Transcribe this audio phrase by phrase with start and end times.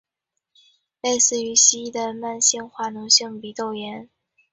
[1.01, 4.09] 类似于西医的慢性化脓性鼻窦炎。